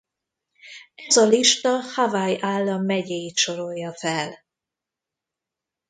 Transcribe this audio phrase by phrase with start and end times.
[0.95, 4.45] Ez a lista Hawaii állam megyéit sorolja fel.